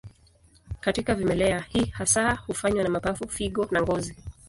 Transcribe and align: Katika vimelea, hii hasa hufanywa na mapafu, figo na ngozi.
Katika 0.79 1.15
vimelea, 1.15 1.59
hii 1.59 1.85
hasa 1.85 2.33
hufanywa 2.35 2.83
na 2.83 2.89
mapafu, 2.89 3.27
figo 3.29 3.67
na 3.71 3.81
ngozi. 3.81 4.15